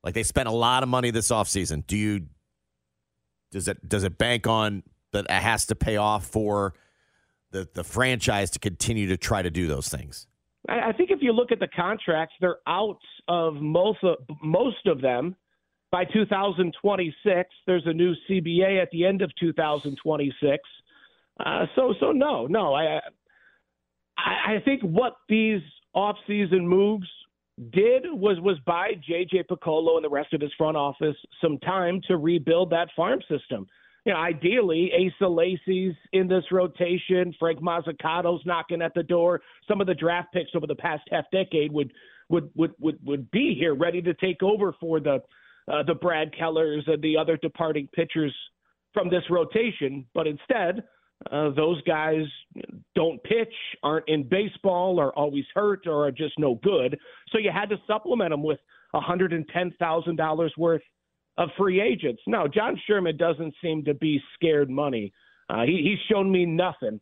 Like 0.03 0.15
they 0.15 0.23
spent 0.23 0.49
a 0.49 0.53
lot 0.53 0.83
of 0.83 0.89
money 0.89 1.11
this 1.11 1.31
offseason. 1.31 1.87
Do 1.87 1.97
you 1.97 2.27
does 3.53 3.69
it 3.69 3.89
does 3.89 4.03
it 4.03 4.19
bank 4.19 4.47
on 4.47 4.83
that 5.13 5.31
has 5.31 5.67
to 5.67 5.75
pay 5.75 5.97
off 5.97 6.27
for 6.27 6.75
the 7.51 7.69
the 7.75 7.85
franchise 7.85 8.51
to 8.51 8.59
continue 8.59 9.09
to 9.09 9.17
try 9.17 9.43
to 9.43 9.51
do 9.51 9.67
those 9.67 9.89
things? 9.89 10.27
I 10.69 10.93
think 10.93 11.11
if 11.11 11.21
you 11.23 11.33
look 11.33 11.53
at 11.53 11.59
the 11.59 11.69
contracts, 11.69 12.35
they're 12.41 12.59
out 12.67 12.99
of 13.29 13.55
most 13.55 14.05
of, 14.05 14.17
most 14.43 14.87
of 14.87 15.01
them 15.01 15.35
by 15.91 16.05
2026. 16.05 17.51
There's 17.67 17.83
a 17.87 17.93
new 17.93 18.15
CBA 18.29 18.81
at 18.81 18.91
the 18.91 19.07
end 19.07 19.23
of 19.23 19.31
2026. 19.41 20.59
Uh, 21.45 21.67
so 21.75 21.95
so 21.99 22.13
no 22.13 22.47
no 22.47 22.75
I 22.75 23.01
I 24.19 24.61
think 24.65 24.83
what 24.83 25.15
these 25.29 25.63
offseason 25.97 26.65
moves 26.65 27.09
did 27.73 28.05
was 28.07 28.39
was 28.41 28.59
buy 28.67 28.93
JJ 29.09 29.47
Picollo 29.51 29.97
and 29.97 30.05
the 30.05 30.11
rest 30.11 30.33
of 30.35 30.41
his 30.41 30.53
front 30.57 30.77
office 30.77 31.17
some 31.43 31.59
time 31.59 32.01
to 32.09 32.17
rebuild 32.17 32.71
that 32.71 32.89
farm 32.95 33.21
system. 33.29 33.67
You 34.05 34.13
know, 34.13 34.19
ideally, 34.19 34.91
Asa 34.95 35.29
Lacy's 35.29 35.95
in 36.13 36.27
this 36.27 36.45
rotation. 36.51 37.35
Frank 37.39 37.61
Mozzicato's 37.61 38.45
knocking 38.47 38.83
at 38.83 38.95
the 38.95 39.03
door. 39.03 39.41
Some 39.69 39.81
of 39.81 39.87
the 39.87 39.95
draft 39.95 40.33
picks 40.33 40.51
over 40.55 40.67
the 40.67 40.75
past 40.75 41.03
half 41.11 41.25
decade 41.33 41.73
would 41.73 41.93
would 42.29 42.51
would 42.55 42.73
would, 42.79 42.99
would 43.05 43.31
be 43.31 43.55
here, 43.59 43.75
ready 43.75 44.01
to 44.03 44.15
take 44.15 44.43
over 44.43 44.75
for 44.81 45.01
the 45.01 45.23
uh, 45.71 45.83
the 45.83 45.95
Brad 45.95 46.33
Kellers 46.35 46.83
and 46.87 47.03
the 47.03 47.17
other 47.17 47.37
departing 47.37 47.89
pitchers 47.95 48.35
from 48.95 49.11
this 49.11 49.23
rotation. 49.31 50.07
But 50.15 50.27
instead, 50.27 50.83
uh, 51.31 51.51
those 51.51 51.81
guys 51.83 52.25
don't 52.95 53.23
pitch, 53.25 53.53
aren't 53.83 54.09
in 54.09 54.27
baseball, 54.29 54.99
are 54.99 55.13
always 55.13 55.45
hurt, 55.55 55.87
or 55.87 56.07
are 56.07 56.13
just 56.13 56.39
no 56.39 56.55
good. 56.63 56.99
So 57.31 57.39
you 57.39 57.51
had 57.53 57.69
to 57.71 57.77
supplement 57.87 58.31
them 58.31 58.43
with 58.43 58.59
$110,000 58.95 60.51
worth 60.57 60.83
of 61.41 61.49
free 61.57 61.81
agents. 61.81 62.23
No, 62.27 62.47
John 62.47 62.79
Sherman 62.87 63.17
doesn't 63.17 63.55
seem 63.63 63.83
to 63.87 63.95
be 63.95 64.21
scared 64.35 64.71
money. 64.71 65.13
Uh, 65.49 65.63
he, 65.63 65.83
he's 65.83 65.99
shown 66.15 66.31
me 66.31 66.45
nothing 66.47 67.01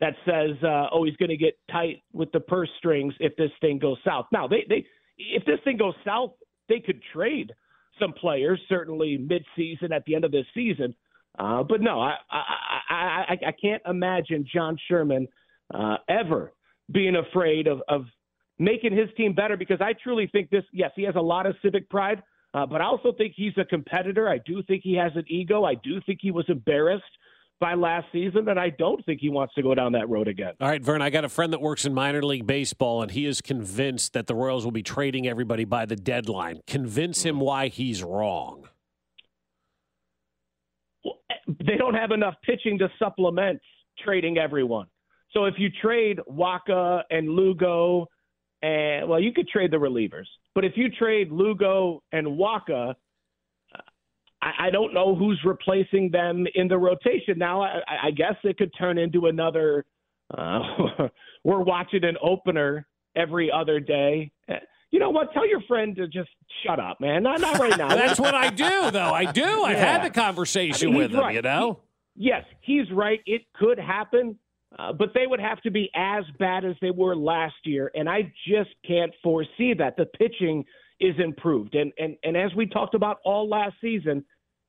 that 0.00 0.14
says, 0.24 0.56
uh, 0.62 0.86
oh, 0.92 1.04
he's 1.04 1.16
going 1.16 1.28
to 1.28 1.36
get 1.36 1.58
tight 1.70 2.02
with 2.12 2.30
the 2.32 2.40
purse 2.40 2.70
strings 2.78 3.12
if 3.20 3.36
this 3.36 3.50
thing 3.60 3.78
goes 3.78 3.98
south. 4.02 4.26
Now, 4.32 4.48
they, 4.48 4.64
they, 4.68 4.86
if 5.18 5.44
this 5.44 5.58
thing 5.64 5.76
goes 5.76 5.94
south, 6.04 6.30
they 6.68 6.80
could 6.80 7.02
trade 7.12 7.52
some 7.98 8.12
players, 8.12 8.60
certainly 8.68 9.18
mid-season 9.18 9.92
at 9.92 10.04
the 10.06 10.14
end 10.14 10.24
of 10.24 10.30
this 10.30 10.46
season. 10.54 10.94
Uh, 11.38 11.62
but 11.62 11.80
no, 11.80 12.00
I, 12.00 12.14
I, 12.30 12.94
I, 13.28 13.38
I 13.48 13.52
can't 13.60 13.82
imagine 13.86 14.46
John 14.54 14.78
Sherman 14.88 15.28
uh, 15.74 15.96
ever 16.08 16.52
being 16.92 17.16
afraid 17.16 17.66
of, 17.66 17.82
of 17.88 18.04
making 18.58 18.96
his 18.96 19.08
team 19.16 19.34
better 19.34 19.56
because 19.56 19.80
I 19.80 19.92
truly 20.02 20.28
think 20.32 20.48
this, 20.50 20.64
yes, 20.72 20.92
he 20.96 21.02
has 21.02 21.16
a 21.16 21.20
lot 21.20 21.46
of 21.46 21.56
civic 21.62 21.90
pride, 21.90 22.22
uh, 22.54 22.66
but 22.66 22.80
I 22.80 22.84
also 22.84 23.12
think 23.12 23.34
he's 23.36 23.52
a 23.56 23.64
competitor. 23.64 24.28
I 24.28 24.38
do 24.44 24.62
think 24.62 24.82
he 24.82 24.94
has 24.94 25.12
an 25.14 25.24
ego. 25.28 25.64
I 25.64 25.74
do 25.74 26.00
think 26.06 26.20
he 26.22 26.30
was 26.30 26.44
embarrassed 26.48 27.04
by 27.60 27.74
last 27.74 28.06
season, 28.10 28.48
and 28.48 28.58
I 28.58 28.70
don't 28.70 29.04
think 29.04 29.20
he 29.20 29.28
wants 29.28 29.54
to 29.54 29.62
go 29.62 29.74
down 29.74 29.92
that 29.92 30.08
road 30.08 30.28
again. 30.28 30.54
All 30.60 30.68
right, 30.68 30.82
Vern, 30.82 31.02
I 31.02 31.10
got 31.10 31.24
a 31.24 31.28
friend 31.28 31.52
that 31.52 31.60
works 31.60 31.84
in 31.84 31.92
minor 31.92 32.22
league 32.22 32.46
baseball, 32.46 33.02
and 33.02 33.10
he 33.10 33.26
is 33.26 33.40
convinced 33.42 34.14
that 34.14 34.26
the 34.26 34.34
Royals 34.34 34.64
will 34.64 34.72
be 34.72 34.82
trading 34.82 35.28
everybody 35.28 35.64
by 35.64 35.84
the 35.84 35.96
deadline. 35.96 36.60
Convince 36.66 37.22
him 37.22 37.38
why 37.38 37.68
he's 37.68 38.02
wrong 38.02 38.66
they 41.58 41.76
don't 41.76 41.94
have 41.94 42.10
enough 42.10 42.34
pitching 42.44 42.78
to 42.78 42.88
supplement 42.98 43.60
trading 44.02 44.38
everyone. 44.38 44.86
So 45.32 45.44
if 45.44 45.54
you 45.58 45.68
trade 45.82 46.18
Wacha 46.28 47.02
and 47.10 47.28
Lugo, 47.28 48.06
and 48.62 49.08
well, 49.08 49.20
you 49.20 49.32
could 49.32 49.48
trade 49.48 49.70
the 49.70 49.78
relievers, 49.78 50.26
but 50.54 50.64
if 50.64 50.72
you 50.76 50.90
trade 50.90 51.30
Lugo 51.30 52.02
and 52.12 52.26
Wacha, 52.26 52.94
I, 54.42 54.66
I 54.66 54.70
don't 54.70 54.94
know 54.94 55.14
who's 55.14 55.40
replacing 55.44 56.10
them 56.10 56.46
in 56.54 56.68
the 56.68 56.78
rotation. 56.78 57.38
Now, 57.38 57.62
I, 57.62 57.80
I 58.04 58.10
guess 58.10 58.34
it 58.44 58.58
could 58.58 58.72
turn 58.78 58.98
into 58.98 59.26
another. 59.26 59.84
Uh, 60.36 60.60
we're 61.44 61.62
watching 61.62 62.04
an 62.04 62.16
opener 62.22 62.86
every 63.16 63.50
other 63.50 63.80
day. 63.80 64.30
You 64.90 64.98
know 64.98 65.10
what? 65.10 65.32
Tell 65.32 65.46
your 65.46 65.60
friend 65.62 65.94
to 65.96 66.08
just 66.08 66.30
shut 66.66 66.80
up, 66.80 67.00
man. 67.00 67.22
Not, 67.22 67.40
not 67.40 67.58
right 67.58 67.76
now. 67.78 67.88
That's 67.94 68.18
what 68.18 68.34
I 68.34 68.50
do, 68.50 68.90
though. 68.90 69.12
I 69.12 69.30
do. 69.30 69.62
I've 69.62 69.78
had 69.78 70.04
the 70.04 70.10
conversation 70.10 70.88
I 70.88 70.90
mean, 70.90 71.00
with 71.00 71.10
him, 71.12 71.20
right. 71.20 71.34
you 71.34 71.42
know? 71.42 71.80
He, 72.16 72.28
yes, 72.28 72.44
he's 72.60 72.90
right. 72.92 73.20
It 73.24 73.42
could 73.54 73.78
happen, 73.78 74.36
uh, 74.78 74.92
but 74.92 75.12
they 75.14 75.26
would 75.26 75.40
have 75.40 75.60
to 75.62 75.70
be 75.70 75.90
as 75.94 76.24
bad 76.38 76.64
as 76.64 76.76
they 76.80 76.90
were 76.90 77.16
last 77.16 77.56
year. 77.64 77.90
And 77.94 78.08
I 78.08 78.32
just 78.46 78.70
can't 78.86 79.12
foresee 79.22 79.74
that. 79.78 79.96
The 79.96 80.06
pitching 80.06 80.64
is 81.00 81.14
improved. 81.18 81.74
And, 81.74 81.92
and, 81.98 82.16
and 82.22 82.36
as 82.36 82.54
we 82.54 82.66
talked 82.66 82.94
about 82.94 83.18
all 83.24 83.48
last 83.48 83.74
season, 83.80 84.24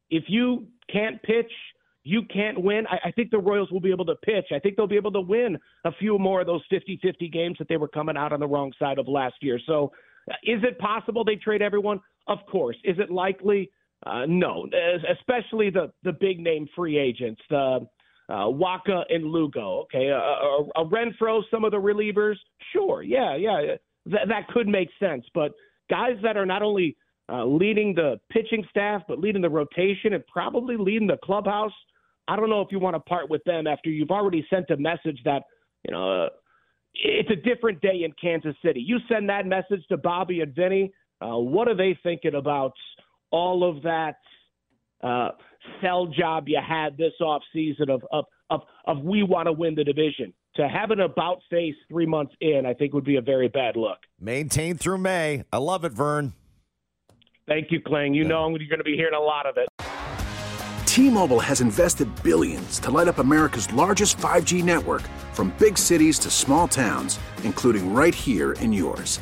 if 0.10 0.26
you 0.28 0.68
can't 0.92 1.22
pitch– 1.24 1.52
you 2.04 2.24
can't 2.24 2.62
win. 2.62 2.86
I, 2.88 3.10
I, 3.10 3.12
think 3.12 3.32
the 3.32 3.38
Royals 3.38 3.72
will 3.72 3.80
be 3.80 3.92
able 3.92 4.06
to 4.06 4.16
pitch. 4.16 4.46
I 4.54 4.60
think 4.60 4.76
they'll 4.76 4.88
be 4.88 4.96
able 4.96 5.12
to 5.12 5.22
win 5.22 5.58
a 5.86 5.92
few 5.94 6.18
more 6.18 6.42
of 6.42 6.48
those 6.48 6.62
50 6.70 7.00
50 7.02 7.30
games 7.30 7.58
that 7.60 7.68
they 7.68 7.78
were 7.78 7.88
coming 7.88 8.18
out 8.18 8.34
on 8.34 8.40
the 8.40 8.48
wrong 8.48 8.74
side 8.80 8.98
of 8.98 9.08
last 9.08 9.36
year. 9.42 9.60
So 9.66 9.92
Is 10.44 10.64
it 10.64 10.80
possible 10.80 11.24
they 11.24 11.36
trade 11.36 11.62
everyone? 11.62 12.00
Of 12.28 12.40
course. 12.50 12.78
Is 12.84 12.98
it 13.00 13.12
likely? 13.12 13.70
Uh, 14.04 14.26
no, 14.28 14.68
especially 15.12 15.70
the 15.70 15.92
the 16.04 16.14
big 16.14 16.40
name 16.40 16.68
free 16.76 16.98
agents, 16.98 17.40
the 17.50 17.88
uh, 18.32 18.46
Wacha 18.46 19.04
and 19.10 19.26
Lugo. 19.26 19.82
Okay, 19.84 20.08
a, 20.08 20.18
a, 20.18 20.64
a 20.78 20.86
Renfroe, 20.86 21.42
some 21.52 21.66
of 21.66 21.72
the 21.72 21.78
relievers. 21.78 22.36
Sure, 22.72 23.04
yeah, 23.04 23.36
yeah, 23.36 23.76
that 24.06 24.28
that 24.30 24.48
could 24.48 24.68
make 24.68 24.90
sense. 25.00 25.26
But 25.34 25.52
guys 25.90 26.16
that 26.24 26.38
are 26.38 26.46
not 26.46 26.62
only 26.62 26.96
uh, 27.30 27.46
leading 27.46 27.94
the 27.94 28.20
pitching 28.32 28.66
staff, 28.70 29.02
but 29.08 29.20
leading 29.20 29.42
the 29.42 29.50
rotation 29.50 30.14
and 30.14 30.26
probably 30.28 30.78
leading 30.78 31.08
the 31.08 31.18
clubhouse. 31.24 31.74
I 32.28 32.38
don't 32.38 32.50
know 32.50 32.62
if 32.62 32.70
you 32.72 32.80
want 32.80 32.96
to 32.96 33.02
part 33.02 33.30
with 33.30 33.44
them 33.44 33.68
after 33.68 33.90
you've 33.90 34.12
already 34.12 34.46
sent 34.50 34.70
a 34.70 34.78
message 34.78 35.20
that 35.26 35.44
you 35.86 35.92
know 35.92 36.24
uh, 36.24 36.30
it's 36.94 37.30
a 37.32 37.36
different 37.36 37.82
day 37.82 38.04
in 38.06 38.14
Kansas 38.22 38.56
City. 38.64 38.80
You 38.80 39.00
send 39.10 39.28
that 39.30 39.46
message 39.46 39.86
to 39.90 39.98
Bobby 39.98 40.40
and 40.40 40.56
Vinny. 40.56 40.94
Uh, 41.22 41.38
what 41.38 41.68
are 41.68 41.76
they 41.76 41.98
thinking 42.02 42.36
about 42.36 42.74
all 43.32 43.70
of 43.70 43.84
that 43.84 44.16
uh, 45.04 45.30
sell 45.82 46.08
job 46.08 46.48
you 46.48 46.60
had 46.66 46.98
this 46.98 47.14
off 47.22 47.42
season 47.54 47.90
of, 47.90 48.04
of 48.12 48.26
of 48.50 48.62
of 48.86 49.00
we 49.00 49.24
want 49.24 49.48
to 49.48 49.52
win 49.52 49.76
the 49.76 49.84
division? 49.84 50.34
To 50.58 50.68
have 50.68 50.92
an 50.92 51.00
about 51.00 51.40
face 51.50 51.76
three 51.90 52.06
months 52.06 52.34
in, 52.42 52.66
I 52.66 52.74
think 52.74 52.94
would 52.94 53.06
be 53.06 53.16
a 53.16 53.22
very 53.22 53.48
bad 53.48 53.78
look. 53.78 54.00
Maintain 54.20 54.78
through 54.78 54.98
May. 54.98 55.44
I 55.52 55.58
love 55.58 55.86
it, 55.86 55.94
Vern. 55.94 56.34
Thank 57.48 57.72
you, 57.72 57.82
Kling. 57.82 58.14
You 58.14 58.24
yeah. 58.24 58.30
know 58.30 58.50
you're 58.50 58.68
going 58.68 58.80
to 58.80 58.84
be 58.84 58.96
hearing 58.96 59.14
a 59.14 59.20
lot 59.20 59.46
of 59.46 59.56
it. 59.58 59.70
T-Mobile 60.86 61.40
has 61.40 61.62
invested 61.62 62.10
billions 62.22 62.78
to 62.80 62.92
light 62.92 63.08
up 63.08 63.20
America's 63.20 63.72
largest 63.72 64.18
5G 64.18 64.62
network 64.62 65.04
from 65.32 65.54
big 65.58 65.78
cities 65.78 66.20
to 66.20 66.30
small 66.30 66.68
towns, 66.68 67.18
including 67.44 67.94
right 67.94 68.14
here 68.14 68.52
in 68.54 68.74
yours. 68.74 69.22